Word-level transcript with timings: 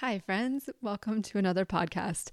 Hi, 0.00 0.18
friends. 0.18 0.68
Welcome 0.82 1.22
to 1.22 1.38
another 1.38 1.64
podcast. 1.64 2.28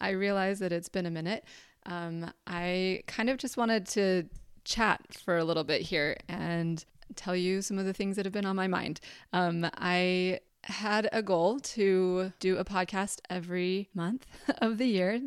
I 0.00 0.10
realize 0.10 0.60
that 0.60 0.70
it's 0.70 0.88
been 0.88 1.04
a 1.04 1.10
minute. 1.10 1.44
Um, 1.84 2.30
I 2.46 3.02
kind 3.08 3.28
of 3.28 3.38
just 3.38 3.56
wanted 3.56 3.86
to 3.88 4.28
chat 4.64 5.00
for 5.24 5.36
a 5.36 5.42
little 5.42 5.64
bit 5.64 5.82
here 5.82 6.16
and 6.28 6.84
tell 7.16 7.34
you 7.34 7.60
some 7.60 7.76
of 7.76 7.86
the 7.86 7.92
things 7.92 8.14
that 8.14 8.24
have 8.24 8.32
been 8.32 8.46
on 8.46 8.54
my 8.54 8.68
mind. 8.68 9.00
Um, 9.32 9.68
I 9.74 10.38
had 10.62 11.08
a 11.12 11.20
goal 11.20 11.58
to 11.58 12.32
do 12.38 12.56
a 12.56 12.64
podcast 12.64 13.18
every 13.28 13.88
month 13.94 14.24
of 14.58 14.78
the 14.78 14.86
year, 14.86 15.20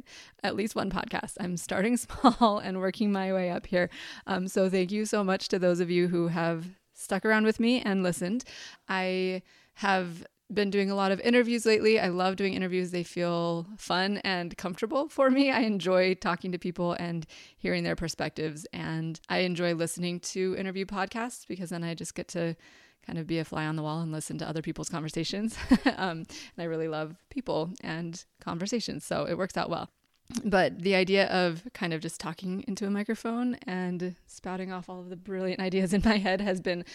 at 0.43 0.55
least 0.55 0.77
one 0.77 0.89
podcast. 0.89 1.33
I'm 1.41 1.57
starting 1.57 1.97
small 1.97 2.59
and 2.59 2.79
working 2.79 3.11
my 3.11 3.33
way 3.33 3.49
up 3.49 3.65
here. 3.65 3.89
Um, 4.27 4.47
so, 4.47 4.69
thank 4.69 4.93
you 4.93 5.03
so 5.03 5.25
much 5.25 5.49
to 5.49 5.59
those 5.59 5.81
of 5.81 5.91
you 5.91 6.07
who 6.07 6.29
have 6.29 6.67
stuck 6.93 7.25
around 7.25 7.43
with 7.43 7.59
me 7.59 7.81
and 7.81 8.01
listened. 8.01 8.45
I 8.87 9.41
have 9.73 10.25
been 10.53 10.69
doing 10.69 10.91
a 10.91 10.95
lot 10.95 11.11
of 11.11 11.19
interviews 11.21 11.65
lately. 11.65 11.99
I 11.99 12.07
love 12.07 12.35
doing 12.35 12.53
interviews. 12.53 12.91
They 12.91 13.03
feel 13.03 13.67
fun 13.77 14.17
and 14.19 14.55
comfortable 14.57 15.07
for 15.09 15.29
me. 15.29 15.51
I 15.51 15.61
enjoy 15.61 16.15
talking 16.15 16.51
to 16.51 16.57
people 16.57 16.93
and 16.93 17.25
hearing 17.57 17.83
their 17.83 17.95
perspectives. 17.95 18.65
And 18.73 19.19
I 19.29 19.39
enjoy 19.39 19.73
listening 19.73 20.19
to 20.21 20.55
interview 20.57 20.85
podcasts 20.85 21.47
because 21.47 21.69
then 21.69 21.83
I 21.83 21.93
just 21.93 22.15
get 22.15 22.27
to 22.29 22.55
kind 23.05 23.17
of 23.17 23.27
be 23.27 23.39
a 23.39 23.45
fly 23.45 23.65
on 23.65 23.75
the 23.75 23.83
wall 23.83 24.01
and 24.01 24.11
listen 24.11 24.37
to 24.39 24.47
other 24.47 24.61
people's 24.61 24.89
conversations. 24.89 25.57
um, 25.97 26.19
and 26.19 26.59
I 26.59 26.63
really 26.63 26.87
love 26.87 27.15
people 27.29 27.71
and 27.81 28.23
conversations. 28.39 29.05
So 29.05 29.25
it 29.25 29.37
works 29.37 29.57
out 29.57 29.69
well. 29.69 29.89
But 30.45 30.79
the 30.79 30.95
idea 30.95 31.27
of 31.27 31.63
kind 31.73 31.93
of 31.93 32.01
just 32.01 32.19
talking 32.19 32.63
into 32.67 32.85
a 32.85 32.89
microphone 32.89 33.55
and 33.67 34.15
spouting 34.27 34.71
off 34.71 34.89
all 34.89 34.99
of 34.99 35.09
the 35.09 35.15
brilliant 35.15 35.59
ideas 35.67 35.93
in 35.93 36.01
my 36.05 36.17
head 36.17 36.41
has 36.41 36.61
been 36.61 36.85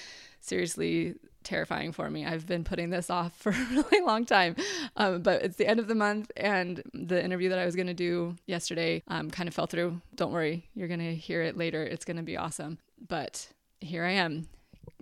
seriously 0.41 1.15
terrifying 1.47 1.93
for 1.93 2.11
me. 2.11 2.27
I've 2.27 2.47
been 2.47 2.65
putting 2.65 2.91
this 2.91 3.09
off 3.09 3.35
for 3.37 3.51
a 3.53 3.67
really 3.71 4.05
long 4.05 4.27
time, 4.27 4.57
um, 4.97 5.23
but 5.23 5.43
it's 5.43 5.57
the 5.57 5.67
end 5.67 5.81
of 5.81 5.87
the 5.87 5.95
month, 5.95 6.31
and 6.37 6.83
the 6.93 7.25
interview 7.25 7.49
that 7.49 7.59
I 7.59 7.65
was 7.65 7.77
going 7.77 7.87
to 7.87 7.95
do 7.95 8.37
yesterday 8.47 9.03
um, 9.09 9.31
kind 9.31 9.49
of 9.49 9.55
fell 9.55 9.67
through. 9.67 10.01
Don't 10.15 10.33
worry, 10.33 10.69
you're 10.75 10.89
going 10.89 11.01
to 11.01 11.15
hear 11.15 11.43
it 11.43 11.57
later. 11.57 11.83
It's 11.83 12.05
going 12.05 12.19
to 12.19 12.23
be 12.23 12.37
awesome. 12.37 12.79
But 13.09 13.49
here 13.81 14.05
I 14.05 14.13
am 14.13 14.49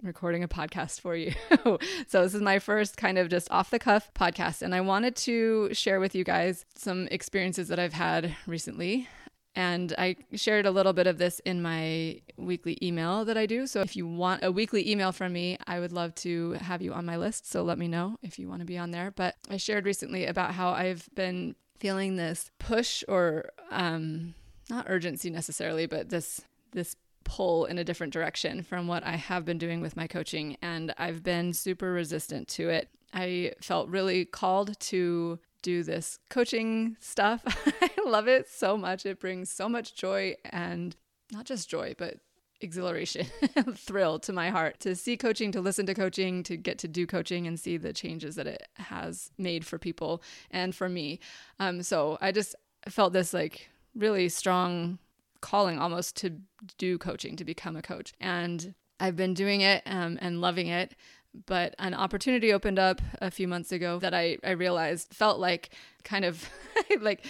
recording 0.03 0.45
a 0.45 0.49
podcast 0.49 1.01
for 1.01 1.17
you. 1.17 1.33
so, 2.07 2.23
this 2.23 2.35
is 2.35 2.43
my 2.43 2.59
first 2.59 2.97
kind 2.97 3.19
of 3.19 3.29
just 3.29 3.51
off 3.51 3.71
the 3.71 3.79
cuff 3.79 4.13
podcast, 4.15 4.63
and 4.63 4.75
I 4.75 4.81
wanted 4.83 5.17
to 5.17 5.73
share 5.73 5.99
with 5.99 6.15
you 6.15 6.25
guys 6.25 6.65
some 6.77 7.09
experiences 7.11 7.69
that 7.69 7.79
I've 7.79 7.95
had 7.95 8.37
recently 8.47 9.09
and 9.57 9.95
I 9.97 10.17
shared 10.35 10.67
a 10.67 10.71
little 10.71 10.93
bit 10.93 11.07
of 11.07 11.19
this 11.19 11.41
in 11.41 11.63
my 11.63 12.21
weekly 12.37 12.79
email 12.83 13.25
that 13.25 13.37
I 13.37 13.47
do. 13.47 13.67
So 13.67 13.81
if 13.81 13.95
you 13.95 14.07
want 14.07 14.43
a 14.43 14.51
weekly 14.51 14.91
email 14.91 15.13
from 15.13 15.33
me, 15.33 15.59
I 15.67 15.81
would 15.81 15.93
love 15.93 16.15
to 16.17 16.53
have 16.53 16.83
you 16.83 16.93
on 16.93 17.07
my 17.07 17.17
list. 17.17 17.51
So 17.51 17.63
let 17.63 17.79
me 17.79 17.87
know 17.87 18.17
if 18.23 18.39
you 18.39 18.49
want 18.49 18.61
to 18.61 18.67
be 18.67 18.79
on 18.79 18.91
there. 18.91 19.11
But 19.11 19.37
I 19.49 19.57
shared 19.57 19.87
recently 19.87 20.27
about 20.27 20.55
how 20.55 20.71
I've 20.71 21.09
been 21.15 21.55
feeling 21.79 22.17
this 22.17 22.51
push 22.59 23.05
or 23.09 23.51
um, 23.71 24.35
not 24.71 24.87
urgency 24.89 25.31
necessarily, 25.31 25.87
but 25.87 26.11
this 26.11 26.41
this 26.73 26.97
pull 27.23 27.65
in 27.65 27.79
a 27.79 27.85
different 27.85 28.13
direction 28.13 28.63
from 28.63 28.87
what 28.87 29.03
I 29.05 29.17
have 29.17 29.45
been 29.45 29.59
doing 29.59 29.81
with 29.81 29.97
my 29.97 30.07
coaching. 30.07 30.57
And 30.61 30.93
I've 30.99 31.23
been 31.23 31.53
super 31.53 31.93
resistant 31.93 32.49
to 32.49 32.69
it. 32.69 32.89
I 33.13 33.53
felt 33.61 33.89
really 33.89 34.25
called 34.25 34.79
to 34.81 35.39
do 35.65 35.83
this 35.83 36.19
coaching 36.29 36.97
stuff. 37.01 37.43
I 37.83 37.91
love 38.07 38.29
it 38.29 38.49
so 38.49 38.77
much. 38.77 39.05
It 39.07 39.19
brings 39.19 39.51
so 39.51 39.69
much 39.69 39.97
joy 39.97 40.37
and 40.45 40.95
not 41.33 41.47
just 41.47 41.69
joy, 41.69 41.95
but 41.99 42.19
exhilaration, 42.61 43.27
thrill 43.75 44.19
to 44.21 44.33
my 44.33 44.51
heart 44.51 44.79
to 44.81 44.95
see 44.95 45.17
coaching, 45.17 45.51
to 45.53 45.61
listen 45.61 45.87
to 45.87 45.95
coaching, 45.95 46.43
to 46.45 46.57
get 46.57 46.79
to 46.79 46.89
do 46.89 47.07
coaching 47.07 47.47
and 47.47 47.59
see 47.59 47.79
the 47.79 47.93
changes 47.93 48.37
that 48.37 48.47
it 48.47 48.69
has 48.75 49.31
made 49.39 49.67
for 49.67 49.79
people 49.79 50.23
and 50.51 50.75
for 50.75 50.89
me. 50.89 51.19
Um, 51.59 51.83
so 51.83 52.19
I 52.21 52.31
just 52.31 52.55
felt 52.89 53.15
this 53.15 53.33
like 53.33 53.71
really 53.95 54.29
strong 54.29 54.99
calling 55.41 55.79
almost 55.79 56.17
to 56.17 56.39
do 56.79 56.99
coaching, 56.99 57.37
to 57.37 57.45
become 57.45 57.75
a 57.75 57.83
coach. 57.83 58.13
And 58.21 58.75
I've 59.01 59.17
been 59.17 59.35
doing 59.35 59.63
it 59.63 59.83
um, 59.87 60.19
and 60.21 60.41
loving 60.41 60.69
it 60.69 60.95
but 61.47 61.75
an 61.79 61.95
opportunity 61.95 62.53
opened 62.53 62.79
up 62.79 63.01
a 63.21 63.31
few 63.31 63.49
months 63.49 63.73
ago 63.73 63.99
that 63.99 64.15
I, 64.15 64.39
I 64.45 64.51
realized 64.51 65.13
felt 65.13 65.39
like 65.39 65.71
kind 66.05 66.25
of 66.25 66.49
like 67.01 67.27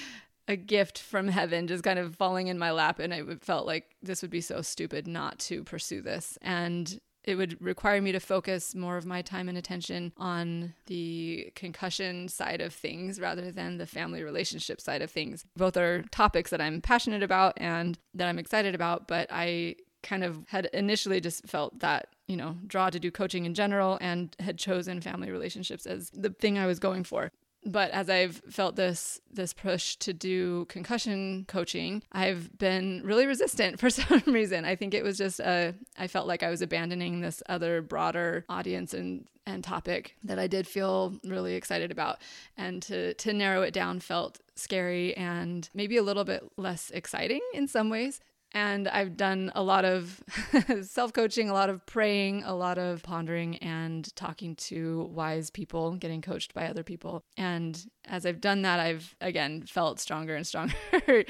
a 0.46 0.56
gift 0.56 0.98
from 0.98 1.28
heaven 1.28 1.66
just 1.66 1.82
kind 1.82 1.98
of 1.98 2.16
falling 2.16 2.48
in 2.48 2.58
my 2.58 2.70
lap 2.70 2.98
and 2.98 3.12
it 3.12 3.42
felt 3.42 3.66
like 3.66 3.96
this 4.02 4.20
would 4.20 4.30
be 4.30 4.42
so 4.42 4.60
stupid 4.60 5.06
not 5.06 5.38
to 5.38 5.64
pursue 5.64 6.02
this 6.02 6.38
and 6.42 7.00
it 7.24 7.36
would 7.36 7.60
require 7.60 8.00
me 8.00 8.12
to 8.12 8.20
focus 8.20 8.74
more 8.74 8.96
of 8.96 9.06
my 9.06 9.22
time 9.22 9.48
and 9.48 9.56
attention 9.56 10.12
on 10.18 10.74
the 10.86 11.50
concussion 11.54 12.28
side 12.28 12.60
of 12.60 12.74
things 12.74 13.18
rather 13.18 13.50
than 13.50 13.78
the 13.78 13.86
family 13.86 14.22
relationship 14.22 14.78
side 14.80 15.00
of 15.00 15.10
things. 15.10 15.44
Both 15.56 15.76
are 15.78 16.02
topics 16.10 16.50
that 16.50 16.60
I'm 16.60 16.82
passionate 16.82 17.22
about 17.22 17.54
and 17.56 17.98
that 18.12 18.28
I'm 18.28 18.38
excited 18.38 18.74
about, 18.74 19.08
but 19.08 19.28
I 19.30 19.76
kind 20.04 20.22
of 20.22 20.44
had 20.48 20.66
initially 20.66 21.20
just 21.20 21.46
felt 21.48 21.80
that 21.80 22.14
you 22.26 22.36
know, 22.36 22.56
draw 22.66 22.90
to 22.90 22.98
do 22.98 23.10
coaching 23.10 23.44
in 23.44 23.54
general 23.54 23.98
and 24.00 24.34
had 24.40 24.58
chosen 24.58 25.00
family 25.00 25.30
relationships 25.30 25.86
as 25.86 26.10
the 26.10 26.30
thing 26.30 26.58
I 26.58 26.66
was 26.66 26.78
going 26.78 27.04
for. 27.04 27.30
But 27.66 27.90
as 27.92 28.10
I've 28.10 28.42
felt 28.50 28.76
this 28.76 29.20
this 29.32 29.54
push 29.54 29.96
to 29.96 30.12
do 30.12 30.66
concussion 30.66 31.46
coaching, 31.48 32.02
I've 32.12 32.56
been 32.58 33.00
really 33.04 33.26
resistant 33.26 33.80
for 33.80 33.88
some 33.88 34.22
reason. 34.26 34.64
I 34.64 34.76
think 34.76 34.92
it 34.92 35.02
was 35.02 35.16
just 35.16 35.40
a 35.40 35.74
I 35.98 36.06
felt 36.06 36.26
like 36.26 36.42
I 36.42 36.50
was 36.50 36.60
abandoning 36.62 37.20
this 37.20 37.42
other 37.48 37.80
broader 37.80 38.44
audience 38.48 38.92
and 38.92 39.26
and 39.46 39.62
topic 39.62 40.16
that 40.24 40.38
I 40.38 40.46
did 40.46 40.66
feel 40.66 41.18
really 41.24 41.54
excited 41.54 41.90
about. 41.90 42.18
And 42.56 42.82
to 42.82 43.14
to 43.14 43.32
narrow 43.32 43.62
it 43.62 43.72
down 43.72 44.00
felt 44.00 44.40
scary 44.56 45.16
and 45.16 45.68
maybe 45.74 45.96
a 45.96 46.02
little 46.02 46.24
bit 46.24 46.42
less 46.58 46.90
exciting 46.90 47.40
in 47.54 47.66
some 47.66 47.88
ways. 47.88 48.20
And 48.54 48.86
I've 48.86 49.16
done 49.16 49.50
a 49.54 49.62
lot 49.62 49.84
of 49.84 50.22
self 50.82 51.12
coaching, 51.12 51.50
a 51.50 51.52
lot 51.52 51.68
of 51.68 51.84
praying, 51.86 52.44
a 52.44 52.54
lot 52.54 52.78
of 52.78 53.02
pondering 53.02 53.56
and 53.58 54.14
talking 54.14 54.54
to 54.56 55.10
wise 55.12 55.50
people, 55.50 55.96
getting 55.96 56.22
coached 56.22 56.54
by 56.54 56.68
other 56.68 56.84
people. 56.84 57.24
And 57.36 57.84
as 58.06 58.24
I've 58.24 58.40
done 58.40 58.62
that, 58.62 58.80
I've 58.80 59.14
again 59.20 59.64
felt 59.66 59.98
stronger 59.98 60.36
and 60.36 60.46
stronger 60.54 61.24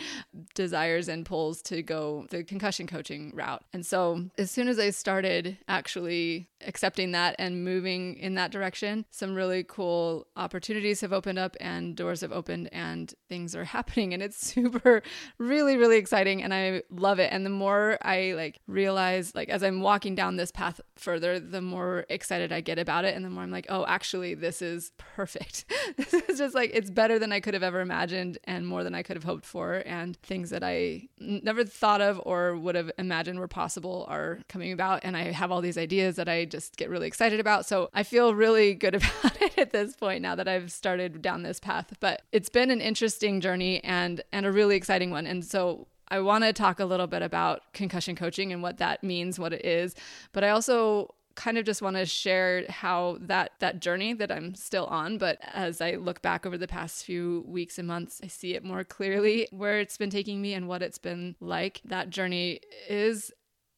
desires 0.55 1.09
and 1.09 1.25
pulls 1.25 1.63
to 1.63 1.83
go 1.83 2.27
the 2.31 2.45
concussion 2.45 2.87
coaching 2.87 3.33
route. 3.35 3.65
And 3.73 3.87
so 3.87 4.27
as 4.39 4.51
soon 4.51 4.69
as 4.69 4.79
I 4.79 4.91
started 4.91 5.57
actually 5.67 6.49
accepting 6.67 7.13
that 7.13 7.37
and 7.39 7.65
moving 7.65 8.17
in 8.17 8.35
that 8.35 8.51
direction, 8.51 9.05
some 9.11 9.35
really 9.35 9.65
cool 9.65 10.27
opportunities 10.37 11.01
have 11.01 11.13
opened 11.13 11.39
up 11.39 11.57
and 11.61 11.97
doors 11.97 12.21
have 12.21 12.33
opened 12.33 12.69
and 12.73 13.15
things 13.29 13.55
are 13.55 13.65
happening. 13.75 14.13
And 14.13 14.23
it's 14.23 14.39
super, 14.39 15.03
really, 15.39 15.77
really 15.77 15.97
exciting. 15.97 16.43
And 16.43 16.53
I 16.53 16.83
love 16.91 17.14
it. 17.19 17.31
And 17.33 17.45
the 17.45 17.51
more 17.51 17.99
I 18.03 18.33
like 18.35 18.61
realize, 18.67 19.35
like, 19.35 19.49
as 19.49 19.63
I'm 19.63 19.81
walking 19.81 20.15
down 20.15 20.37
this 20.37 20.51
path 20.51 20.81
further, 20.97 21.39
the 21.41 21.61
more 21.61 22.07
excited 22.09 22.53
I 22.53 22.61
get 22.61 22.79
about 22.79 23.05
it. 23.05 23.15
And 23.15 23.25
the 23.25 23.31
more 23.31 23.43
I'm 23.43 23.51
like, 23.51 23.67
oh, 23.69 23.85
actually, 23.87 24.35
this 24.35 24.63
is 24.63 24.93
perfect. 24.97 25.65
this 25.97 26.15
is 26.15 26.39
just 26.39 26.55
like 26.55 26.71
it's 26.75 26.91
better 26.91 27.19
than 27.19 27.33
I 27.33 27.41
could 27.41 27.55
have 27.55 27.63
ever 27.63 27.81
imagined 27.81 28.39
and 28.45 28.67
more 28.67 28.85
than 28.85 28.95
I 28.95 29.03
could 29.03 29.17
have 29.17 29.25
hoped 29.25 29.45
for. 29.45 29.83
And 29.87 30.17
things 30.19 30.51
that 30.51 30.63
I 30.63 31.09
never 31.19 31.65
thought 31.65 32.01
of 32.01 32.21
or 32.25 32.57
would 32.57 32.75
have 32.75 32.91
imagined 32.99 33.39
were 33.39 33.49
possible 33.49 34.07
are 34.09 34.41
coming 34.49 34.73
about. 34.73 35.01
And 35.05 35.17
I 35.17 35.33
have 35.33 35.51
all 35.51 35.61
these 35.61 35.79
ideas 35.79 36.17
that 36.17 36.29
I 36.29 36.45
just 36.45 36.77
get 36.77 36.91
really 36.91 37.07
excited 37.07 37.41
about. 37.41 37.67
So 37.67 37.91
I 37.95 38.03
feel 38.03 38.35
really 38.35 38.75
good 38.75 38.95
about 38.95 39.41
it 39.41 39.59
at 39.59 39.73
this 39.73 39.97
point 39.97 40.23
now 40.23 40.35
that 40.35 40.49
I've 40.49 40.73
started 40.73 41.23
down 41.23 41.43
this 41.43 41.61
path. 41.61 41.93
But 42.01 42.23
it's 42.33 42.49
been 42.49 42.71
an 42.71 42.81
interesting 42.81 43.41
journey 43.41 43.83
and 43.85 44.23
and 44.33 44.47
a 44.47 44.53
really 44.53 44.77
exciting 44.77 45.11
one. 45.11 45.27
And 45.27 45.45
so 45.45 45.87
I 46.09 46.21
want 46.21 46.45
to 46.45 46.53
talk 46.53 46.81
a 46.81 46.85
little 46.85 47.07
bit 47.07 47.23
about 47.23 47.73
concussion 47.73 48.17
coaching 48.17 48.53
and 48.53 48.63
what 48.63 48.79
that 48.79 49.03
means, 49.03 49.39
what 49.39 49.53
it 49.53 49.65
is. 49.65 49.95
But 50.33 50.45
I 50.45 50.51
also 50.51 51.15
kind 51.35 51.59
of 51.59 51.65
just 51.65 51.83
want 51.83 51.97
to 51.97 52.07
share 52.07 52.65
how 52.69 53.19
that 53.21 53.53
that 53.59 53.81
journey 53.81 54.13
that 54.15 54.31
I'm 54.31 54.55
still 54.55 54.87
on, 54.87 55.19
but 55.19 55.39
as 55.53 55.81
I 55.81 55.93
look 55.93 56.23
back 56.23 56.47
over 56.47 56.57
the 56.57 56.69
past 56.69 57.05
few 57.05 57.45
weeks 57.47 57.79
and 57.79 57.89
months, 57.89 58.21
I 58.23 58.29
see 58.29 58.55
it 58.55 58.65
more 58.65 58.85
clearly 58.85 59.49
where 59.51 59.81
it's 59.81 59.97
been 59.97 60.11
taking 60.11 60.41
me 60.41 60.55
and 60.55 60.69
what 60.69 60.83
it's 60.83 60.99
been 60.99 61.35
like. 61.41 61.81
That 61.85 62.11
journey 62.11 62.61
is 62.89 63.33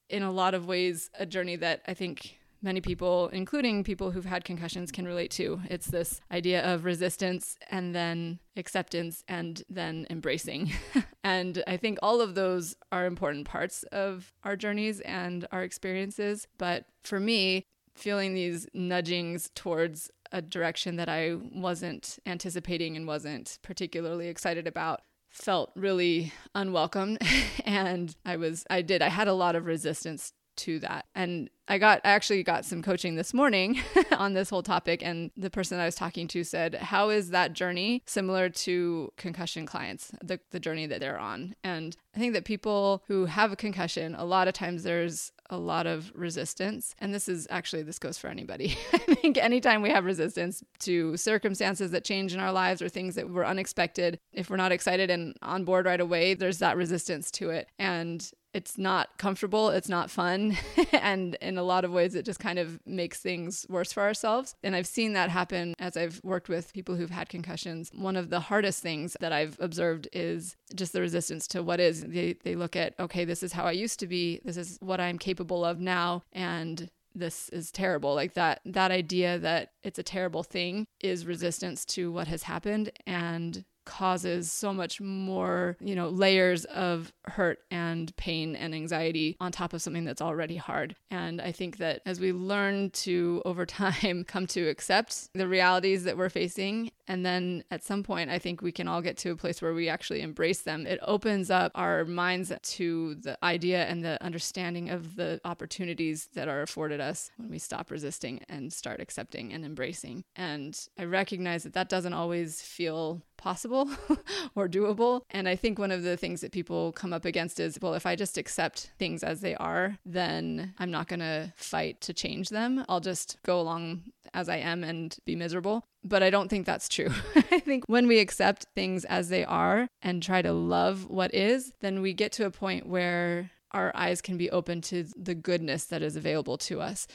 in 0.08 0.22
a 0.22 0.30
lot 0.30 0.54
of 0.54 0.66
ways 0.66 1.10
a 1.18 1.26
journey 1.26 1.56
that 1.56 1.82
I 1.86 1.94
think 1.94 2.38
many 2.66 2.82
people, 2.82 3.28
including 3.28 3.82
people 3.82 4.10
who've 4.10 4.26
had 4.26 4.44
concussions, 4.44 4.92
can 4.92 5.06
relate 5.06 5.30
to. 5.30 5.62
It's 5.70 5.86
this 5.86 6.20
idea 6.30 6.62
of 6.62 6.84
resistance 6.84 7.56
and 7.70 7.94
then 7.94 8.40
acceptance 8.56 9.24
and 9.26 9.62
then 9.70 10.06
embracing. 10.10 10.72
and 11.24 11.62
I 11.66 11.78
think 11.78 11.98
all 12.02 12.20
of 12.20 12.34
those 12.34 12.76
are 12.92 13.06
important 13.06 13.46
parts 13.46 13.84
of 13.84 14.34
our 14.44 14.56
journeys 14.56 15.00
and 15.00 15.46
our 15.50 15.62
experiences. 15.62 16.46
But 16.58 16.84
for 17.02 17.18
me, 17.18 17.64
feeling 17.94 18.34
these 18.34 18.66
nudgings 18.74 19.50
towards 19.54 20.10
a 20.32 20.42
direction 20.42 20.96
that 20.96 21.08
I 21.08 21.36
wasn't 21.54 22.18
anticipating 22.26 22.96
and 22.96 23.06
wasn't 23.06 23.58
particularly 23.62 24.28
excited 24.28 24.66
about 24.66 25.00
felt 25.30 25.70
really 25.76 26.32
unwelcome 26.54 27.18
and 27.64 28.16
I 28.24 28.36
was 28.36 28.64
I 28.70 28.82
did 28.82 29.02
I 29.02 29.08
had 29.08 29.28
a 29.28 29.34
lot 29.34 29.54
of 29.54 29.66
resistance 29.66 30.32
to 30.56 30.78
that. 30.80 31.06
And 31.14 31.50
I 31.68 31.78
got 31.78 32.00
I 32.04 32.10
actually 32.10 32.42
got 32.42 32.64
some 32.64 32.82
coaching 32.82 33.16
this 33.16 33.34
morning 33.34 33.80
on 34.12 34.34
this 34.34 34.50
whole 34.50 34.62
topic 34.62 35.02
and 35.02 35.30
the 35.36 35.50
person 35.50 35.80
I 35.80 35.84
was 35.84 35.96
talking 35.96 36.28
to 36.28 36.44
said, 36.44 36.74
"How 36.76 37.10
is 37.10 37.30
that 37.30 37.52
journey 37.52 38.02
similar 38.06 38.48
to 38.48 39.12
concussion 39.16 39.66
clients, 39.66 40.12
the 40.22 40.40
the 40.50 40.60
journey 40.60 40.86
that 40.86 41.00
they're 41.00 41.18
on?" 41.18 41.54
And 41.64 41.96
I 42.14 42.18
think 42.18 42.34
that 42.34 42.44
people 42.44 43.02
who 43.08 43.26
have 43.26 43.52
a 43.52 43.56
concussion, 43.56 44.14
a 44.14 44.24
lot 44.24 44.48
of 44.48 44.54
times 44.54 44.84
there's 44.84 45.32
a 45.50 45.58
lot 45.58 45.86
of 45.86 46.12
resistance. 46.14 46.94
And 46.98 47.14
this 47.14 47.28
is 47.28 47.46
actually, 47.50 47.82
this 47.82 47.98
goes 47.98 48.18
for 48.18 48.28
anybody. 48.28 48.76
I 48.92 48.98
think 48.98 49.38
anytime 49.38 49.82
we 49.82 49.90
have 49.90 50.04
resistance 50.04 50.62
to 50.80 51.16
circumstances 51.16 51.90
that 51.92 52.04
change 52.04 52.34
in 52.34 52.40
our 52.40 52.52
lives 52.52 52.82
or 52.82 52.88
things 52.88 53.14
that 53.14 53.30
were 53.30 53.46
unexpected, 53.46 54.18
if 54.32 54.50
we're 54.50 54.56
not 54.56 54.72
excited 54.72 55.10
and 55.10 55.36
on 55.42 55.64
board 55.64 55.86
right 55.86 56.00
away, 56.00 56.34
there's 56.34 56.58
that 56.58 56.76
resistance 56.76 57.30
to 57.32 57.50
it. 57.50 57.68
And 57.78 58.28
it's 58.56 58.78
not 58.78 59.18
comfortable, 59.18 59.68
it's 59.68 59.88
not 59.90 60.10
fun, 60.10 60.56
and 60.92 61.34
in 61.42 61.58
a 61.58 61.62
lot 61.62 61.84
of 61.84 61.92
ways, 61.92 62.14
it 62.14 62.24
just 62.24 62.40
kind 62.40 62.58
of 62.58 62.80
makes 62.86 63.20
things 63.20 63.66
worse 63.68 63.92
for 63.92 64.02
ourselves. 64.02 64.54
And 64.64 64.74
I've 64.74 64.86
seen 64.86 65.12
that 65.12 65.28
happen 65.28 65.74
as 65.78 65.94
I've 65.94 66.22
worked 66.24 66.48
with 66.48 66.72
people 66.72 66.96
who've 66.96 67.10
had 67.10 67.28
concussions. 67.28 67.90
One 67.94 68.16
of 68.16 68.30
the 68.30 68.40
hardest 68.40 68.82
things 68.82 69.14
that 69.20 69.30
I've 69.30 69.58
observed 69.60 70.08
is 70.14 70.56
just 70.74 70.94
the 70.94 71.02
resistance 71.02 71.46
to 71.48 71.62
what 71.62 71.80
is. 71.80 72.02
They, 72.02 72.36
they 72.44 72.54
look 72.54 72.76
at, 72.76 72.94
okay, 72.98 73.26
this 73.26 73.42
is 73.42 73.52
how 73.52 73.64
I 73.64 73.72
used 73.72 74.00
to 74.00 74.06
be, 74.06 74.40
this 74.42 74.56
is 74.56 74.78
what 74.80 75.00
I'm 75.00 75.18
capable 75.18 75.62
of 75.62 75.78
now, 75.78 76.22
and 76.32 76.90
this 77.14 77.48
is 77.48 77.70
terrible 77.70 78.14
like 78.14 78.34
that 78.34 78.60
that 78.66 78.90
idea 78.90 79.38
that 79.38 79.70
it's 79.82 79.98
a 79.98 80.02
terrible 80.02 80.42
thing 80.42 80.86
is 81.00 81.24
resistance 81.24 81.86
to 81.86 82.12
what 82.12 82.28
has 82.28 82.42
happened 82.42 82.92
and 83.06 83.64
causes 83.86 84.52
so 84.52 84.74
much 84.74 85.00
more, 85.00 85.76
you 85.80 85.94
know, 85.94 86.08
layers 86.08 86.66
of 86.66 87.12
hurt 87.24 87.60
and 87.70 88.14
pain 88.16 88.54
and 88.54 88.74
anxiety 88.74 89.36
on 89.40 89.52
top 89.52 89.72
of 89.72 89.80
something 89.80 90.04
that's 90.04 90.20
already 90.20 90.56
hard. 90.56 90.94
And 91.10 91.40
I 91.40 91.52
think 91.52 91.78
that 91.78 92.02
as 92.04 92.20
we 92.20 92.32
learn 92.32 92.90
to 92.90 93.42
over 93.46 93.64
time 93.64 94.24
come 94.24 94.46
to 94.48 94.68
accept 94.68 95.32
the 95.32 95.48
realities 95.48 96.04
that 96.04 96.18
we're 96.18 96.28
facing, 96.28 96.90
and 97.08 97.24
then 97.24 97.62
at 97.70 97.84
some 97.84 98.02
point, 98.02 98.30
I 98.30 98.38
think 98.38 98.60
we 98.60 98.72
can 98.72 98.88
all 98.88 99.00
get 99.00 99.16
to 99.18 99.30
a 99.30 99.36
place 99.36 99.62
where 99.62 99.72
we 99.72 99.88
actually 99.88 100.22
embrace 100.22 100.62
them. 100.62 100.86
It 100.86 100.98
opens 101.02 101.50
up 101.50 101.72
our 101.74 102.04
minds 102.04 102.52
to 102.60 103.14
the 103.14 103.38
idea 103.44 103.84
and 103.84 104.04
the 104.04 104.22
understanding 104.22 104.90
of 104.90 105.16
the 105.16 105.40
opportunities 105.44 106.28
that 106.34 106.48
are 106.48 106.62
afforded 106.62 107.00
us 107.00 107.30
when 107.36 107.50
we 107.50 107.58
stop 107.58 107.90
resisting 107.90 108.40
and 108.48 108.72
start 108.72 109.00
accepting 109.00 109.52
and 109.52 109.64
embracing. 109.64 110.24
And 110.34 110.78
I 110.98 111.04
recognize 111.04 111.62
that 111.62 111.74
that 111.74 111.88
doesn't 111.88 112.12
always 112.12 112.60
feel 112.60 113.22
possible 113.36 113.88
or 114.54 114.68
doable. 114.68 115.22
And 115.30 115.48
I 115.48 115.56
think 115.56 115.78
one 115.78 115.90
of 115.90 116.02
the 116.02 116.16
things 116.16 116.40
that 116.40 116.52
people 116.52 116.92
come 116.92 117.12
up 117.12 117.24
against 117.24 117.60
is 117.60 117.78
well, 117.80 117.94
if 117.94 118.06
I 118.06 118.16
just 118.16 118.38
accept 118.38 118.90
things 118.98 119.22
as 119.22 119.40
they 119.40 119.54
are, 119.56 119.98
then 120.04 120.74
I'm 120.78 120.90
not 120.90 121.08
going 121.08 121.20
to 121.20 121.52
fight 121.56 122.00
to 122.02 122.12
change 122.12 122.48
them. 122.48 122.84
I'll 122.88 123.00
just 123.00 123.38
go 123.44 123.60
along 123.60 124.02
as 124.34 124.48
I 124.48 124.56
am 124.56 124.84
and 124.84 125.16
be 125.24 125.36
miserable. 125.36 125.84
But 126.04 126.22
I 126.22 126.30
don't 126.30 126.48
think 126.48 126.66
that's 126.66 126.88
true. 126.88 127.10
I 127.50 127.58
think 127.58 127.84
when 127.88 128.06
we 128.06 128.20
accept 128.20 128.66
things 128.74 129.04
as 129.04 129.28
they 129.28 129.44
are 129.44 129.88
and 130.02 130.22
try 130.22 130.40
to 130.42 130.52
love 130.52 131.08
what 131.08 131.34
is, 131.34 131.72
then 131.80 132.00
we 132.00 132.12
get 132.12 132.32
to 132.32 132.46
a 132.46 132.50
point 132.50 132.86
where 132.86 133.50
our 133.72 133.92
eyes 133.94 134.22
can 134.22 134.36
be 134.36 134.50
open 134.50 134.80
to 134.80 135.04
the 135.16 135.34
goodness 135.34 135.84
that 135.86 136.02
is 136.02 136.16
available 136.16 136.56
to 136.56 136.80
us. 136.80 137.06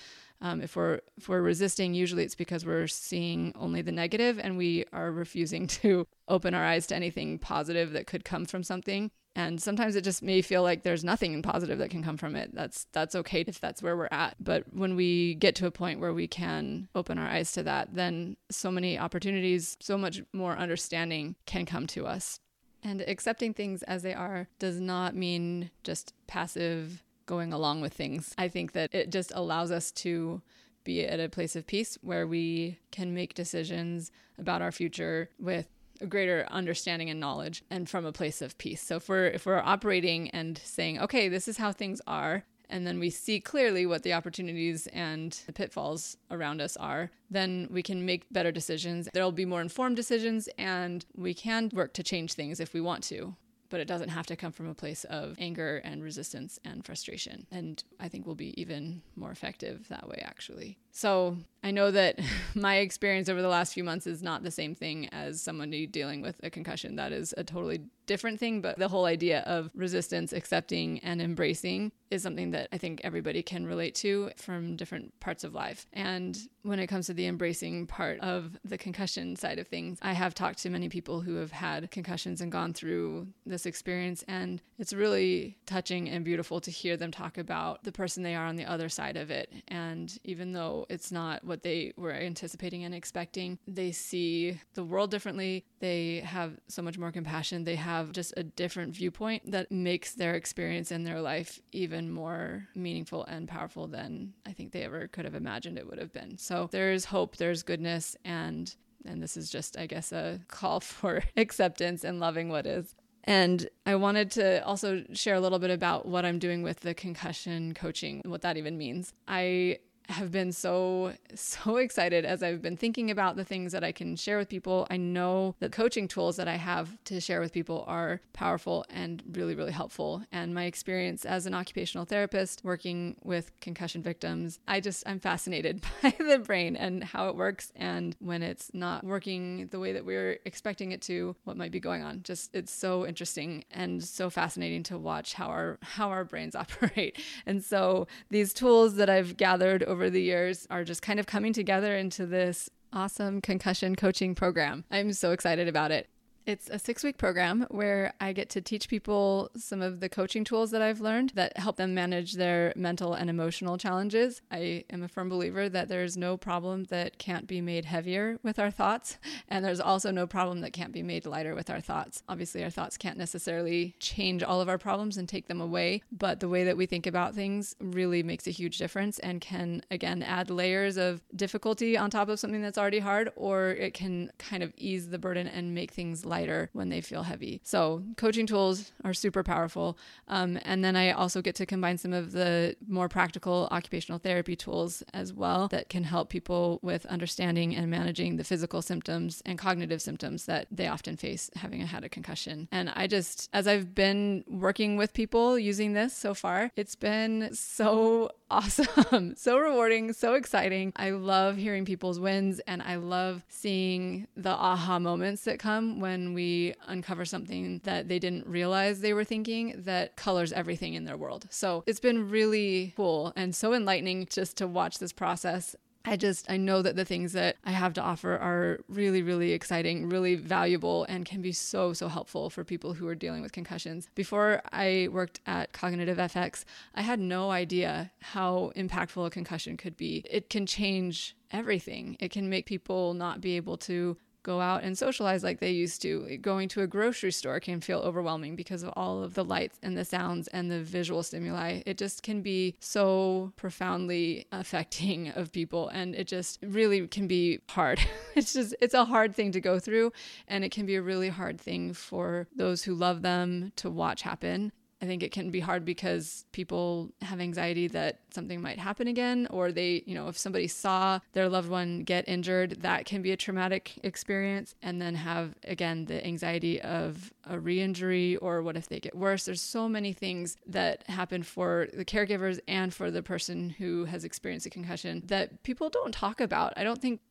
Um, 0.42 0.62
if 0.62 0.76
we're 0.76 1.02
if 1.18 1.30
we're 1.30 1.42
resisting, 1.42 1.94
usually 1.94 2.24
it's 2.24 2.36
because 2.36 2.66
we're 2.66 2.88
seeing 2.88 3.54
only 3.56 3.82
the 3.82 3.92
negative 3.92 4.40
and 4.40 4.58
we 4.58 4.86
are 4.92 5.12
refusing 5.12 5.68
to 5.82 6.08
open 6.28 6.54
our 6.54 6.64
eyes 6.64 6.88
to 6.88 6.96
anything 6.96 7.40
positive 7.40 7.92
that 7.94 8.08
could 8.08 8.26
come 8.26 8.46
from 8.46 8.64
something. 8.64 9.12
And 9.34 9.62
sometimes 9.62 9.96
it 9.96 10.04
just 10.04 10.22
may 10.22 10.42
feel 10.42 10.62
like 10.62 10.84
there's 10.84 11.06
nothing 11.06 11.42
positive 11.42 11.78
that 11.80 11.90
can 11.90 12.04
come 12.04 12.18
from 12.18 12.36
it. 12.36 12.54
That's 12.54 12.86
that's 12.92 13.16
okay 13.16 13.42
if 13.48 13.62
that's 13.62 13.82
where 13.82 13.96
we're 13.96 14.10
at. 14.12 14.36
But 14.40 14.74
when 14.74 14.96
we 14.96 15.36
get 15.36 15.56
to 15.56 15.68
a 15.68 15.72
point 15.72 16.00
where 16.00 16.14
we 16.14 16.28
can 16.28 16.90
open 16.96 17.18
our 17.18 17.28
eyes 17.28 17.52
to 17.54 17.64
that, 17.64 17.94
then 17.94 18.36
so 18.50 18.72
many 18.72 18.98
opportunities, 19.00 19.78
so 19.80 19.98
much 19.98 20.22
more 20.34 20.58
understanding 20.58 21.36
can 21.46 21.66
come 21.66 21.88
to 21.88 22.08
us. 22.08 22.40
And 22.84 23.02
accepting 23.02 23.54
things 23.54 23.84
as 23.84 24.02
they 24.02 24.14
are 24.14 24.48
does 24.60 24.80
not 24.82 25.16
mean 25.16 25.70
just 25.84 26.14
passive 26.28 27.04
going 27.32 27.54
along 27.54 27.80
with 27.80 27.94
things. 27.94 28.36
I 28.38 28.50
think 28.50 28.74
that 28.74 28.94
it 28.94 29.10
just 29.10 29.32
allows 29.34 29.72
us 29.72 29.90
to 30.04 30.42
be 30.84 31.06
at 31.06 31.22
a 31.22 31.30
place 31.30 31.56
of 31.56 31.66
peace 31.66 31.98
where 32.02 32.28
we 32.28 32.78
can 32.92 33.14
make 33.14 33.34
decisions 33.34 34.12
about 34.38 34.62
our 34.62 34.74
future 34.74 35.30
with 35.40 35.70
a 36.02 36.08
greater 36.08 36.46
understanding 36.52 37.10
and 37.10 37.22
knowledge 37.22 37.64
and 37.70 37.90
from 37.90 38.06
a 38.06 38.12
place 38.12 38.42
of 38.42 38.58
peace. 38.58 38.82
So 38.82 38.98
if 38.98 39.08
we're 39.08 39.28
if 39.28 39.46
we're 39.46 39.60
operating 39.60 40.30
and 40.32 40.58
saying, 40.58 41.00
okay, 41.00 41.30
this 41.30 41.48
is 41.48 41.56
how 41.56 41.72
things 41.72 42.02
are, 42.06 42.44
and 42.70 42.86
then 42.86 43.00
we 43.00 43.10
see 43.10 43.40
clearly 43.40 43.86
what 43.86 44.04
the 44.04 44.12
opportunities 44.12 44.88
and 44.88 45.32
the 45.46 45.54
pitfalls 45.54 46.18
around 46.32 46.60
us 46.60 46.76
are, 46.76 47.12
then 47.30 47.70
we 47.72 47.82
can 47.82 48.06
make 48.06 48.26
better 48.34 48.52
decisions. 48.52 49.08
There'll 49.14 49.32
be 49.32 49.46
more 49.46 49.62
informed 49.62 49.96
decisions 49.96 50.50
and 50.58 51.06
we 51.16 51.34
can 51.34 51.70
work 51.74 51.94
to 51.94 52.04
change 52.04 52.34
things 52.34 52.60
if 52.60 52.74
we 52.74 52.82
want 52.82 53.04
to 53.06 53.38
but 53.72 53.80
it 53.80 53.88
doesn't 53.88 54.10
have 54.10 54.28
to 54.28 54.36
come 54.36 54.52
from 54.52 54.68
a 54.68 54.76
place 54.76 55.04
of 55.06 55.36
anger 55.40 55.78
and 55.84 56.04
resistance 56.04 56.60
and 56.64 56.86
frustration. 56.86 57.48
And 57.50 57.84
I 58.00 58.10
think 58.10 58.28
we'll 58.28 58.36
be 58.36 58.60
even 58.62 59.02
more 59.16 59.32
effective 59.32 59.88
that 59.90 60.08
way, 60.08 60.22
actually. 60.24 60.78
So 60.92 61.38
I 61.64 61.72
know 61.72 61.92
that 61.92 62.20
my 62.56 62.78
experience 62.78 63.30
over 63.30 63.42
the 63.42 63.48
last 63.48 63.74
few 63.74 63.84
months 63.84 64.08
is 64.08 64.24
not 64.24 64.44
the 64.44 64.52
same 64.52 64.76
thing 64.76 65.08
as 65.10 65.42
somebody 65.42 65.88
dealing 65.88 66.22
with 66.22 66.36
a 66.44 66.50
concussion. 66.50 66.96
That 66.96 67.12
is 67.12 67.34
a 67.38 67.44
totally 67.44 67.82
different 68.12 68.40
thing, 68.40 68.62
but 68.62 68.78
the 68.78 68.90
whole 68.90 69.06
idea 69.06 69.40
of 69.42 69.70
resistance, 69.74 70.34
accepting, 70.34 71.00
and 71.00 71.22
embracing 71.22 71.94
is 72.10 72.22
something 72.22 72.52
that 72.52 72.68
I 72.74 72.78
think 72.78 73.00
everybody 73.06 73.42
can 73.42 73.66
relate 73.66 73.96
to 73.96 74.32
from 74.36 74.76
different 74.76 75.18
parts 75.22 75.46
of 75.46 75.54
life. 75.54 75.88
And 75.94 76.38
when 76.64 76.80
it 76.80 76.88
comes 76.88 77.08
to 77.08 77.14
the 77.14 77.26
embracing 77.26 77.88
part 77.88 78.20
of 78.20 78.60
the 78.66 78.78
concussion 78.78 79.38
side 79.38 79.60
of 79.60 79.68
things, 79.68 79.98
I 80.02 80.12
have 80.12 80.36
talked 80.36 80.60
to 80.64 80.70
many 80.70 80.90
people 80.90 81.22
who 81.22 81.36
have 81.36 81.54
had 81.54 81.90
concussions 81.90 82.42
and 82.42 82.52
gone 82.52 82.74
through 82.74 83.28
this 83.46 83.66
experience, 83.66 84.26
and 84.28 84.62
it's 84.78 84.92
really 84.92 85.58
touching 85.66 86.10
and 86.10 86.26
beautiful 86.26 86.60
to 86.60 86.72
hear 86.72 86.98
them 86.98 87.12
talk 87.12 87.38
about 87.38 87.84
the 87.86 87.94
person 87.94 88.24
they 88.24 88.36
are 88.36 88.46
on 88.46 88.58
the 88.58 88.66
other 88.66 88.90
side 88.90 89.16
of 89.16 89.32
it. 89.32 89.54
And 89.70 90.18
even 90.26 90.52
though 90.52 90.86
it's 90.90 91.14
not 91.14 91.46
what 91.52 91.64
they 91.64 91.92
were 91.98 92.14
anticipating 92.14 92.86
and 92.86 92.96
expecting. 92.96 93.60
They 93.68 93.92
see 93.92 94.58
the 94.74 94.86
world 94.86 95.12
differently. 95.12 95.66
They 95.80 96.22
have 96.22 96.58
so 96.70 96.82
much 96.82 96.98
more 96.98 97.12
compassion. 97.12 97.66
They 97.66 97.76
have 97.76 98.14
just 98.14 98.34
a 98.38 98.44
different 98.44 98.96
viewpoint 98.96 99.52
that 99.52 99.70
makes 99.70 100.14
their 100.16 100.36
experience 100.36 100.94
in 100.94 101.04
their 101.04 101.20
life 101.20 101.60
even 101.74 102.10
more 102.10 102.70
meaningful 102.74 103.26
and 103.26 103.50
powerful 103.50 103.86
than 103.88 104.32
I 104.46 104.54
think 104.54 104.72
they 104.72 104.84
ever 104.84 105.10
could 105.10 105.26
have 105.26 105.36
imagined 105.36 105.78
it 105.78 105.86
would 105.86 106.00
have 106.00 106.14
been. 106.14 106.38
So 106.38 106.70
there's 106.72 107.04
hope, 107.04 107.36
there's 107.36 107.64
goodness, 107.64 108.16
and 108.24 108.74
and 109.04 109.22
this 109.22 109.36
is 109.36 109.50
just, 109.50 109.78
I 109.78 109.88
guess, 109.88 110.14
a 110.14 110.40
call 110.48 110.80
for 110.80 111.22
acceptance 111.36 112.06
and 112.06 112.22
loving 112.22 112.48
what 112.48 112.66
is. 112.66 112.96
And 113.26 113.68
I 113.86 113.96
wanted 113.96 114.32
to 114.32 114.66
also 114.66 115.04
share 115.14 115.36
a 115.36 115.42
little 115.42 115.60
bit 115.60 115.70
about 115.70 116.08
what 116.08 116.26
I'm 116.26 116.40
doing 116.40 116.64
with 116.64 116.80
the 116.80 116.94
concussion 116.94 117.74
coaching, 117.74 118.22
what 118.26 118.42
that 118.42 118.58
even 118.58 118.78
means. 118.78 119.14
I 119.28 119.80
have 120.12 120.32
been 120.32 120.52
so, 120.52 121.14
so 121.34 121.78
excited 121.78 122.26
as 122.26 122.44
I've 122.44 122.62
been 122.62 122.78
thinking 122.78 123.10
about 123.10 123.36
the 123.36 123.46
things 123.46 123.72
that 123.72 123.84
I 123.84 123.92
can 123.92 124.16
share 124.16 124.38
with 124.38 124.50
people. 124.50 124.88
I 124.90 124.98
know 124.98 125.56
the 125.60 125.70
coaching 125.70 126.08
tools 126.08 126.36
that 126.38 126.48
I 126.48 126.56
have 126.56 126.98
to 127.06 127.20
share 127.20 127.40
with 127.40 127.52
people 127.52 127.84
are 127.88 128.22
powerful 128.34 128.86
and 128.90 129.24
really, 129.32 129.56
really 129.56 129.72
helpful. 129.72 130.24
And 130.32 130.54
my 130.54 130.66
experience 130.66 131.26
as 131.26 131.46
an 131.46 131.54
occupational 131.54 132.06
therapist 132.06 132.62
working 132.64 133.16
with 133.24 133.52
concussion 133.62 134.02
victims, 134.02 134.60
I 134.68 134.80
just, 134.80 135.04
I'm 135.06 135.20
fascinated 135.20 135.84
by 136.04 136.14
the 136.18 136.40
brain 136.40 136.76
and 136.76 137.04
how 137.04 137.30
it 137.30 137.36
works. 137.36 137.72
And 137.76 138.16
when 138.20 138.44
it's 138.44 138.72
not 138.74 139.04
working 139.04 139.68
the 139.68 139.80
way 139.80 139.94
that 139.94 140.06
we're 140.06 140.40
expecting 140.46 140.92
it 140.92 141.02
to, 141.04 141.36
what 141.44 141.58
might 141.58 141.72
be 141.72 141.80
going 141.80 142.04
on. 142.04 142.22
Just, 142.24 142.54
it's 142.56 142.72
so 142.72 143.06
interesting 143.06 143.64
and 143.72 144.04
so 144.04 144.30
fascinating 144.30 144.84
to 144.84 144.98
watch 144.98 145.34
how 145.34 145.48
our, 145.48 145.80
how 145.82 146.10
our 146.10 146.26
brains 146.26 146.56
operate. 146.62 147.20
And 147.46 147.64
so 147.64 148.08
these 148.30 148.54
tools 148.54 148.96
that 148.96 149.10
I've 149.10 149.38
gathered 149.38 149.84
over 149.84 150.01
over 150.02 150.10
the 150.10 150.20
years 150.20 150.66
are 150.72 150.84
just 150.84 151.04
kind 151.04 151.20
of 151.20 151.28
coming 151.28 151.54
together 151.54 151.96
into 151.96 152.26
this 152.26 152.72
awesome 152.92 153.40
concussion 153.40 153.96
coaching 153.96 154.34
program. 154.34 154.84
I'm 154.90 155.14
so 155.14 155.32
excited 155.32 155.68
about 155.68 155.92
it. 155.92 156.10
It's 156.48 156.72
a 156.72 156.80
six 156.80 157.04
week 157.04 157.20
program 157.20 157.68
where 157.70 158.14
I 158.20 158.34
get 158.34 158.50
to 158.52 158.62
teach 158.62 158.90
people 158.90 159.52
some 159.56 159.80
of 159.80 160.00
the 160.00 160.10
coaching 160.10 160.44
tools 160.44 160.72
that 160.72 160.82
I've 160.82 161.00
learned 161.00 161.34
that 161.36 161.56
help 161.58 161.76
them 161.76 161.94
manage 161.94 162.34
their 162.34 162.74
mental 162.76 163.14
and 163.14 163.30
emotional 163.30 163.78
challenges. 163.78 164.42
I 164.52 164.84
am 164.90 165.04
a 165.04 165.08
firm 165.08 165.30
believer 165.30 165.70
that 165.70 165.88
there's 165.88 166.18
no 166.18 166.38
problem 166.38 166.86
that 166.86 167.20
can't 167.20 167.46
be 167.46 167.62
made 167.62 167.86
heavier 167.86 168.40
with 168.42 168.58
our 168.58 168.72
thoughts, 168.72 169.20
and 169.50 169.64
there's 169.64 169.80
also 169.80 170.10
no 170.10 170.26
problem 170.26 170.62
that 170.62 170.74
can't 170.74 170.92
be 170.92 171.04
made 171.04 171.28
lighter 171.28 171.54
with 171.54 171.70
our 171.70 171.80
thoughts. 171.80 172.24
Obviously, 172.28 172.64
our 172.64 172.72
thoughts 172.72 172.98
can't 172.98 173.20
necessarily 173.20 173.96
change 174.00 174.42
all 174.42 174.62
of 174.62 174.70
our 174.70 174.80
problems 174.80 175.18
and 175.18 175.30
take 175.30 175.48
them 175.48 175.62
away, 175.62 176.02
but 176.12 176.40
the 176.40 176.50
way 176.50 176.64
that 176.64 176.76
we 176.76 176.88
think 176.88 177.06
about 177.06 177.36
things 177.36 177.76
really 177.80 178.24
makes 178.24 178.48
a 178.48 178.52
huge 178.52 178.80
difference 178.80 179.20
and 179.20 179.42
can, 179.42 179.84
again, 179.92 180.24
add 180.24 180.50
layers 180.50 180.98
of 180.98 181.22
difficulty 181.36 181.96
on 181.96 182.10
top 182.10 182.30
of 182.30 182.40
something 182.40 182.64
that's 182.64 182.80
already 182.80 183.00
hard, 183.00 183.32
or 183.36 183.70
it 183.70 183.94
can 183.94 184.32
kind 184.40 184.64
of 184.64 184.74
ease 184.76 185.10
the 185.10 185.20
burden 185.20 185.46
and 185.46 185.76
make 185.76 185.92
things 185.92 186.26
lighter 186.32 186.70
when 186.74 186.90
they 186.90 187.02
feel 187.02 187.24
heavy. 187.24 187.62
So, 187.64 188.04
coaching 188.18 188.48
tools 188.48 188.92
are 189.04 189.14
super 189.14 189.44
powerful. 189.44 189.98
Um, 190.28 190.58
and 190.64 190.84
then 190.84 190.96
I 190.96 191.12
also 191.12 191.42
get 191.42 191.56
to 191.56 191.66
combine 191.66 191.98
some 191.98 192.14
of 192.14 192.32
the 192.32 192.76
more 192.88 193.10
practical 193.10 193.68
occupational 193.72 194.20
therapy 194.20 194.56
tools 194.56 195.04
as 195.14 195.34
well 195.34 195.68
that 195.68 195.90
can 195.90 196.04
help 196.04 196.30
people 196.30 196.80
with 196.82 197.06
understanding 197.06 197.76
and 197.76 197.92
managing 197.92 198.38
the 198.38 198.44
physical 198.44 198.82
symptoms 198.82 199.42
and 199.46 199.60
cognitive 199.60 200.02
symptoms 200.02 200.46
that 200.46 200.68
they 200.72 200.88
often 200.88 201.18
face 201.18 201.50
having 201.56 201.82
had 201.82 202.04
a 202.04 202.10
concussion. 202.10 202.68
And 202.72 202.90
I 202.90 203.08
just, 203.08 203.50
as 203.54 203.68
I've 203.68 203.94
been 203.94 204.44
working 204.48 204.98
with 204.98 205.14
people 205.14 205.60
using 205.60 205.94
this 205.94 206.16
so 206.16 206.34
far, 206.34 206.72
it's 206.76 206.96
been 206.96 207.50
so 207.54 208.32
awesome, 208.52 209.34
so 209.38 209.58
rewarding, 209.58 210.14
so 210.14 210.34
exciting. 210.34 210.92
I 210.96 211.12
love 211.12 211.56
hearing 211.56 211.86
people's 211.86 212.20
wins 212.20 212.60
and 212.68 212.82
I 212.82 212.98
love 212.98 213.44
seeing 213.48 214.28
the 214.36 214.52
aha 214.52 215.00
moments 215.00 215.46
that 215.46 215.58
come 215.58 216.00
when 216.00 216.34
we 216.34 216.76
uncover 216.88 217.26
something 217.26 217.80
that 217.86 218.08
they 218.10 218.20
didn't 218.20 218.46
realize 218.46 219.00
they 219.00 219.14
were 219.14 219.24
thinking 219.24 219.74
that 219.86 220.18
colors 220.18 220.52
everything 220.52 220.94
in 220.94 221.06
their 221.06 221.18
world. 221.18 221.48
So 221.50 221.84
it's 221.88 222.00
been 222.00 222.30
really 222.30 222.94
cool 222.98 223.32
and 223.36 223.56
so 223.56 223.74
enlightening 223.74 224.28
just 224.30 224.58
to 224.58 224.68
watch 224.68 225.00
this 225.00 225.14
process. 225.14 225.76
I 226.06 226.16
just, 226.16 226.50
I 226.50 226.58
know 226.58 226.82
that 226.82 226.96
the 226.96 227.06
things 227.06 227.34
that 227.34 227.58
I 227.64 227.72
have 227.72 227.94
to 227.94 228.02
offer 228.02 228.34
are 228.38 228.80
really, 228.88 229.22
really 229.22 229.52
exciting, 229.52 230.10
really 230.10 230.36
valuable, 230.36 231.06
and 231.08 231.26
can 231.26 231.42
be 231.42 231.52
so, 231.52 231.94
so 231.94 232.08
helpful 232.08 232.50
for 232.50 232.64
people 232.64 232.94
who 232.94 233.08
are 233.08 233.16
dealing 233.16 233.42
with 233.42 233.52
concussions. 233.52 234.08
Before 234.16 234.62
I 234.72 235.10
worked 235.12 235.42
at 235.46 235.74
Cognitive 235.74 236.18
FX, 236.18 236.64
I 236.96 237.02
had 237.02 237.20
no 237.20 237.52
idea 237.52 238.12
how 238.22 238.72
impactful 238.76 239.28
a 239.28 239.30
concussion 239.30 239.78
could 239.78 239.96
be. 239.96 240.26
It 240.30 240.50
can 240.50 240.66
change 240.66 241.36
everything, 241.52 242.18
it 242.20 242.32
can 242.32 242.50
make 242.50 242.66
people 242.66 243.14
not 243.14 243.42
be 243.42 243.56
able 243.58 243.78
to 243.78 244.18
go 244.44 244.62
out 244.62 244.84
and 244.84 244.98
socialize 244.98 245.44
like 245.44 245.60
they 245.60 245.72
used 245.72 246.02
to. 246.02 246.38
Going 246.38 246.68
to 246.70 246.82
a 246.82 246.88
grocery 246.88 247.32
store 247.32 247.60
can 247.60 247.82
feel 247.82 248.00
overwhelming 248.00 248.56
because 248.56 248.84
of 248.84 248.94
all 248.96 249.24
of 249.24 249.34
the 249.34 249.44
lights 249.44 249.80
and 249.84 249.98
the 249.98 250.06
sounds 250.06 250.48
and 250.50 250.72
the 250.72 250.82
visual 250.82 251.24
stimuli. 251.24 251.82
It 251.86 251.98
just 251.98 252.24
can 252.24 252.42
be 252.42 252.76
so 252.80 253.54
profoundly 253.56 254.48
affecting 254.52 255.30
of 255.30 255.52
people 255.52 255.90
and 255.90 256.16
it 256.16 256.28
just 256.28 256.60
really 256.62 257.08
can 257.08 257.28
be 257.28 257.60
hard. 257.70 258.00
it's 258.36 258.54
just 258.54 258.76
it's 258.82 258.94
a 258.94 259.06
hard 259.06 259.36
thing 259.36 259.52
to 259.52 259.62
go 259.62 259.80
through 259.80 260.12
and 260.48 260.64
it 260.64 260.72
can 260.72 260.86
be 260.86 260.96
a 260.96 261.02
really 261.02 261.30
hard 261.30 261.60
thing 261.60 261.94
for 261.94 262.48
those 262.56 262.84
who 262.84 262.94
love 262.94 263.22
them 263.22 263.72
to 263.76 263.90
watch 263.90 264.22
happen 264.22 264.72
I 265.02 265.06
think 265.06 265.24
it 265.24 265.32
can 265.32 265.50
be 265.50 265.60
hard 265.60 265.84
because 265.84 266.46
people 266.52 267.12
have 267.22 267.40
anxiety 267.40 267.88
that 267.88 268.20
something 268.34 268.62
might 268.62 268.78
happen 268.78 269.08
again, 269.08 269.48
or 269.50 269.72
they, 269.72 270.04
you 270.06 270.14
know, 270.14 270.28
if 270.28 270.38
somebody 270.38 270.68
saw 270.68 271.20
their 271.34 271.50
loved 271.50 271.70
one 271.70 272.04
get 272.04 272.28
injured, 272.30 272.82
that 272.82 273.06
can 273.06 273.24
be 273.24 273.32
a 273.32 273.38
traumatic 273.38 273.94
experience. 274.04 274.76
And 274.84 275.02
then 275.02 275.16
have, 275.16 275.56
again, 275.64 276.06
the 276.06 276.26
anxiety 276.26 276.80
of 276.82 277.34
a 277.50 277.60
re 277.60 277.82
injury, 277.82 278.38
or 278.38 278.62
what 278.62 278.78
if 278.78 278.88
they 278.90 279.00
get 279.00 279.16
worse? 279.16 279.46
There's 279.46 279.62
so 279.62 279.90
many 279.90 280.14
things 280.14 280.56
that 280.68 281.04
happen 281.10 281.42
for 281.42 281.88
the 281.94 282.06
caregivers 282.06 282.60
and 282.68 282.94
for 282.94 283.10
the 283.10 283.24
person 283.24 283.72
who 283.72 284.06
has 284.06 284.24
experienced 284.24 284.68
a 284.68 284.70
concussion 284.70 285.24
that 285.26 285.64
people 285.64 285.90
don't 285.90 286.14
talk 286.14 286.40
about. 286.40 286.74
I 286.78 286.84
don't 286.84 287.02
think 287.02 287.22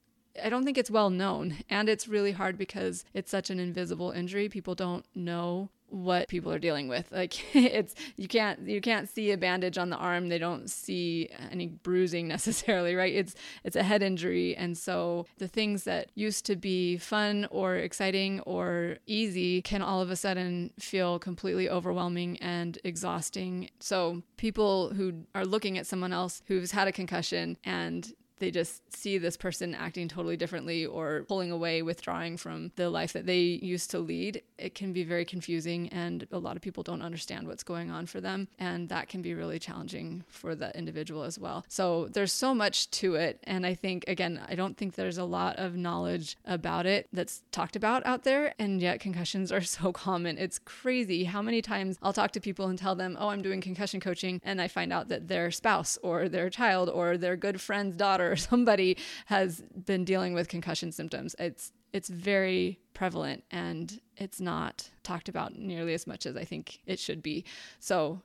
I 0.43 0.49
don't 0.49 0.65
think 0.65 0.79
it's 0.79 0.91
well 0.91 1.11
known. 1.11 1.57
And 1.69 1.89
it's 1.89 2.09
really 2.09 2.33
hard 2.33 2.57
because 2.57 3.05
it's 3.15 3.31
such 3.31 3.51
an 3.51 3.59
invisible 3.59 4.11
injury. 4.11 4.49
People 4.49 4.75
don't 4.75 5.05
know 5.15 5.71
what 5.91 6.29
people 6.29 6.53
are 6.53 6.59
dealing 6.59 6.89
with. 6.89 7.11
Like 7.13 7.55
it's 7.55 7.95
you 8.17 8.29
can't 8.29 8.61
you 8.67 8.81
can't 8.81 9.09
see 9.09 9.31
a 9.33 9.37
bandage 9.37 9.79
on 9.79 9.91
the 9.91 9.97
arm. 9.97 10.29
They 10.29 10.39
don't 10.39 10.71
see 10.71 11.31
any 11.51 11.67
bruising 11.67 12.29
necessarily 12.37 12.95
right? 12.95 13.15
It's 13.15 13.35
it's 13.65 13.77
a 13.77 13.83
head 13.83 14.03
injury. 14.03 14.57
And 14.57 14.77
so 14.77 15.27
the 15.39 15.49
things 15.49 15.85
that 15.85 16.11
used 16.15 16.47
to 16.47 16.57
be 16.57 16.97
fun 16.97 17.47
or 17.51 17.77
exciting 17.77 18.41
or 18.41 18.97
easy 19.07 19.63
can 19.63 19.83
all 19.83 20.01
of 20.01 20.11
a 20.11 20.17
sudden 20.17 20.73
feel 20.79 21.19
completely 21.19 21.69
overwhelming 21.69 22.39
and 22.39 22.79
exhausting. 22.85 23.71
So 23.81 24.23
people 24.37 24.95
who 24.95 25.25
are 25.35 25.45
looking 25.45 25.79
at 25.79 25.87
someone 25.87 26.13
else 26.13 26.43
who's 26.47 26.73
had 26.73 26.89
a 26.89 26.93
concussion 26.93 27.57
and 27.65 28.13
they 28.41 28.51
just 28.51 28.83
see 28.95 29.19
this 29.19 29.37
person 29.37 29.75
acting 29.75 30.09
totally 30.09 30.37
differently 30.37 30.85
or 30.85 31.25
pulling 31.29 31.51
away, 31.51 31.83
withdrawing 31.83 32.37
from 32.37 32.73
the 32.77 32.91
life 32.91 33.13
that 33.13 33.27
they 33.27 33.41
used 33.41 33.91
to 33.91 33.99
lead, 33.99 34.43
it 34.59 34.75
can 34.75 34.93
be 34.93 35.05
very 35.05 35.25
confusing. 35.25 35.89
And 35.91 36.27
a 36.33 36.39
lot 36.39 36.57
of 36.57 36.63
people 36.63 36.83
don't 36.83 37.03
understand 37.03 37.47
what's 37.47 37.63
going 37.63 37.91
on 37.91 38.07
for 38.07 38.21
them. 38.21 38.49
And 38.59 38.89
that 38.89 39.09
can 39.09 39.23
be 39.23 39.35
really 39.35 39.59
challenging 39.59 40.25
for 40.29 40.55
the 40.55 40.77
individual 40.77 41.23
as 41.23 41.39
well. 41.39 41.65
So 41.69 42.09
there's 42.09 42.33
so 42.33 42.55
much 42.55 42.91
to 42.93 43.15
it. 43.15 43.39
And 43.45 43.65
I 43.65 43.75
think, 43.75 44.05
again, 44.09 44.41
I 44.49 44.55
don't 44.55 44.77
think 44.77 44.95
there's 44.95 45.19
a 45.19 45.25
lot 45.25 45.57
of 45.57 45.77
knowledge 45.77 46.37
about 46.45 46.87
it 46.87 47.09
that's 47.13 47.43
talked 47.53 47.77
about 47.77 48.05
out 48.07 48.25
there. 48.25 48.55
And 48.59 48.81
yet 48.81 49.01
concussions 49.01 49.53
are 49.53 49.61
so 49.79 49.93
common. 49.93 50.39
It's 50.39 50.59
crazy 50.59 51.25
how 51.25 51.43
many 51.43 51.63
times 51.63 51.99
I'll 52.03 52.13
talk 52.13 52.33
to 52.33 52.41
people 52.41 52.67
and 52.67 52.79
tell 52.79 52.95
them, 52.95 53.17
oh, 53.21 53.29
I'm 53.29 53.43
doing 53.43 53.61
concussion 53.61 54.01
coaching. 54.01 54.41
And 54.43 54.61
I 54.61 54.69
find 54.69 54.93
out 54.93 55.09
that 55.09 55.29
their 55.29 55.51
spouse 55.51 55.99
or 56.03 56.29
their 56.29 56.49
child 56.49 56.89
or 56.89 57.19
their 57.19 57.37
good 57.37 57.61
friend's 57.61 57.97
daughter 57.97 58.30
or 58.31 58.37
somebody 58.37 58.97
has 59.27 59.63
been 59.85 60.05
dealing 60.05 60.35
with 60.35 60.49
concussion 60.49 60.93
symptoms. 60.93 61.35
It's 61.39 61.73
it's 61.93 62.09
very 62.09 62.79
prevalent 62.95 63.43
and 63.51 64.01
it's 64.17 64.41
not 64.41 64.91
talked 65.03 65.29
about 65.29 65.57
nearly 65.57 65.93
as 65.93 66.07
much 66.07 66.25
as 66.25 66.37
I 66.37 66.45
think 66.45 66.79
it 66.87 67.01
should 67.01 67.21
be. 67.21 67.45
So 67.81 68.23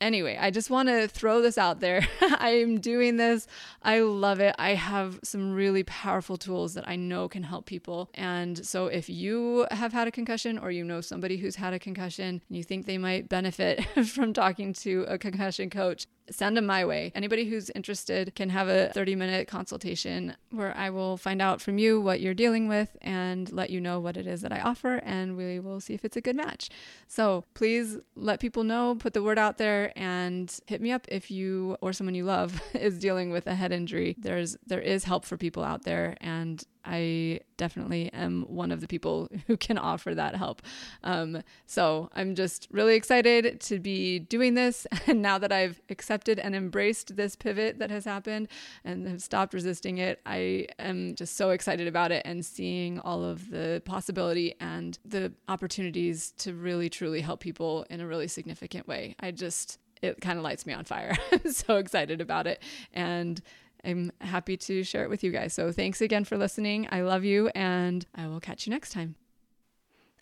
anyway, 0.00 0.36
I 0.40 0.50
just 0.50 0.70
want 0.70 0.88
to 0.88 1.08
throw 1.08 1.40
this 1.40 1.58
out 1.58 1.80
there. 1.80 2.06
I'm 2.20 2.80
doing 2.80 3.16
this. 3.16 3.46
I 3.82 4.00
love 4.00 4.40
it. 4.40 4.54
I 4.58 4.74
have 4.74 5.18
some 5.22 5.52
really 5.52 5.82
powerful 5.84 6.36
tools 6.36 6.74
that 6.74 6.88
I 6.88 6.96
know 6.96 7.28
can 7.28 7.42
help 7.42 7.66
people. 7.66 8.10
And 8.14 8.64
so 8.66 8.86
if 8.86 9.08
you 9.08 9.66
have 9.70 9.92
had 9.92 10.08
a 10.08 10.12
concussion 10.12 10.58
or 10.58 10.70
you 10.70 10.84
know 10.84 11.00
somebody 11.00 11.36
who's 11.36 11.56
had 11.56 11.72
a 11.72 11.78
concussion 11.78 12.42
and 12.48 12.56
you 12.56 12.62
think 12.62 12.86
they 12.86 12.98
might 12.98 13.28
benefit 13.28 13.84
from 14.06 14.32
talking 14.32 14.72
to 14.74 15.04
a 15.08 15.18
concussion 15.18 15.70
coach, 15.70 16.06
send 16.30 16.56
them 16.56 16.66
my 16.66 16.84
way. 16.84 17.12
Anybody 17.14 17.46
who's 17.46 17.70
interested 17.70 18.34
can 18.34 18.50
have 18.50 18.68
a 18.68 18.90
30 18.92 19.14
minute 19.14 19.48
consultation 19.48 20.36
where 20.50 20.76
I 20.76 20.90
will 20.90 21.16
find 21.16 21.40
out 21.40 21.60
from 21.60 21.78
you 21.78 22.00
what 22.00 22.20
you're 22.20 22.34
dealing 22.34 22.68
with 22.68 22.96
and 23.00 23.50
let 23.52 23.70
you 23.70 23.80
know 23.80 24.00
what 24.00 24.16
it 24.16 24.26
is 24.26 24.42
that 24.42 24.52
I 24.52 24.60
offer, 24.60 24.96
and 25.04 25.36
we 25.36 25.60
will 25.60 25.80
see 25.80 25.94
if 25.94 26.04
it's 26.04 26.16
a 26.16 26.20
good 26.20 26.36
match. 26.36 26.70
So 27.06 27.44
please 27.54 27.98
let 28.14 28.40
people 28.40 28.64
know, 28.64 28.94
put 28.94 29.14
the 29.14 29.22
word 29.22 29.38
out 29.38 29.58
there, 29.58 29.92
and 29.96 30.54
hit 30.66 30.80
me 30.80 30.92
up 30.92 31.06
if 31.08 31.30
you 31.30 31.76
or 31.80 31.92
someone 31.92 32.14
you 32.14 32.24
love 32.24 32.60
is 32.74 32.98
dealing 32.98 33.30
with 33.30 33.46
a 33.46 33.54
head 33.54 33.72
injury. 33.72 34.16
There's 34.18 34.56
there 34.66 34.80
is 34.80 35.04
help 35.04 35.24
for 35.24 35.36
people 35.36 35.64
out 35.64 35.84
there, 35.84 36.16
and 36.20 36.62
I 36.84 37.40
definitely 37.56 38.10
am 38.12 38.42
one 38.48 38.72
of 38.72 38.80
the 38.80 38.88
people 38.88 39.28
who 39.46 39.56
can 39.56 39.78
offer 39.78 40.14
that 40.14 40.36
help. 40.36 40.62
Um, 41.02 41.42
so 41.66 42.10
I'm 42.14 42.34
just 42.34 42.68
really 42.70 42.94
excited 42.94 43.60
to 43.62 43.78
be 43.78 44.18
doing 44.18 44.54
this. 44.54 44.86
And 45.08 45.22
now 45.22 45.38
that 45.38 45.52
I've 45.52 45.80
accepted 45.88 46.38
and 46.38 46.54
embraced 46.54 47.16
this 47.16 47.34
pivot 47.34 47.78
that 47.78 47.90
has 47.90 48.04
happened 48.04 48.48
and 48.84 49.08
have 49.08 49.22
stopped 49.22 49.54
resisting 49.54 49.96
it, 49.96 50.20
I 50.26 50.66
am 50.78 51.14
just 51.14 51.36
so 51.36 51.48
excited 51.48 51.88
about 51.88 52.12
it 52.12 52.20
and 52.26 52.44
seeing 52.44 53.00
all 53.00 53.24
of 53.24 53.50
the 53.50 53.80
possibility 53.86 54.54
and 54.60 54.98
the 55.06 55.32
opportunities 55.48 56.32
to 56.38 56.52
really, 56.52 56.90
truly 56.90 57.22
help 57.22 57.40
people 57.40 57.86
in 57.88 58.02
a 58.02 58.06
really 58.06 58.28
significant 58.28 58.86
way. 58.86 59.16
I 59.18 59.30
just, 59.30 59.78
it 60.02 60.20
kind 60.20 60.36
of 60.36 60.44
lights 60.44 60.66
me 60.66 60.74
on 60.74 60.84
fire. 60.84 61.16
I'm 61.32 61.52
so 61.52 61.76
excited 61.76 62.20
about 62.20 62.46
it. 62.46 62.62
And 62.92 63.40
I'm 63.84 64.10
happy 64.20 64.56
to 64.56 64.82
share 64.82 65.04
it 65.04 65.10
with 65.10 65.22
you 65.22 65.30
guys. 65.30 65.54
So 65.54 65.70
thanks 65.72 66.00
again 66.00 66.24
for 66.24 66.36
listening. 66.36 66.88
I 66.90 67.02
love 67.02 67.24
you, 67.24 67.48
and 67.54 68.04
I 68.14 68.26
will 68.26 68.40
catch 68.40 68.66
you 68.66 68.70
next 68.70 68.92
time. 68.92 69.14